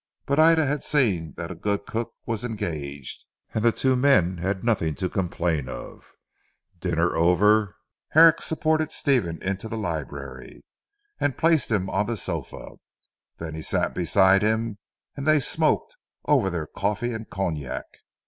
But 0.25 0.39
Ida 0.39 0.65
had 0.65 0.83
seen 0.83 1.35
that 1.37 1.51
a 1.51 1.53
good 1.55 1.85
cook 1.85 2.15
was 2.25 2.43
engaged, 2.43 3.27
and 3.53 3.63
the 3.63 3.71
two 3.71 3.95
men 3.95 4.39
had 4.39 4.63
nothing 4.63 4.95
to 4.95 5.07
complain 5.11 5.69
of. 5.69 6.01
Dinner 6.79 7.15
over, 7.15 7.75
Herrick 8.13 8.41
supported 8.41 8.91
Stephen 8.91 9.39
into 9.43 9.69
the 9.69 9.77
library, 9.77 10.63
and 11.19 11.37
placed 11.37 11.69
him 11.69 11.87
on 11.87 12.07
the 12.07 12.17
sofa. 12.17 12.77
Then 13.37 13.53
he 13.53 13.61
sat 13.61 13.93
beside 13.93 14.41
him 14.41 14.79
and 15.15 15.27
they 15.27 15.39
smoked 15.39 15.97
over 16.25 16.49
their 16.49 16.65
coffee 16.65 17.13
and 17.13 17.29
cognac. 17.29 17.85